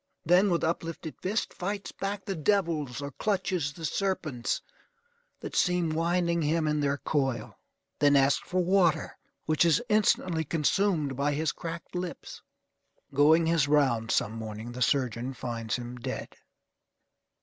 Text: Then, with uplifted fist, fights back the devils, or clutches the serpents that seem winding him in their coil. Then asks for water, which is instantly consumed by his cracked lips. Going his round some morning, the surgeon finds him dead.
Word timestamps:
Then, 0.25 0.49
with 0.49 0.63
uplifted 0.63 1.21
fist, 1.21 1.53
fights 1.53 1.91
back 1.91 2.25
the 2.25 2.33
devils, 2.33 3.03
or 3.03 3.11
clutches 3.11 3.73
the 3.73 3.85
serpents 3.85 4.59
that 5.41 5.55
seem 5.55 5.91
winding 5.91 6.41
him 6.41 6.67
in 6.67 6.79
their 6.79 6.97
coil. 6.97 7.59
Then 7.99 8.15
asks 8.15 8.49
for 8.49 8.63
water, 8.63 9.15
which 9.45 9.63
is 9.63 9.79
instantly 9.89 10.43
consumed 10.43 11.15
by 11.15 11.33
his 11.33 11.51
cracked 11.51 11.93
lips. 11.93 12.41
Going 13.13 13.45
his 13.45 13.67
round 13.67 14.09
some 14.09 14.31
morning, 14.33 14.71
the 14.71 14.81
surgeon 14.81 15.35
finds 15.35 15.75
him 15.75 15.97
dead. 15.97 16.35